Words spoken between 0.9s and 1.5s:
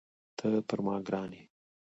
ګران یې.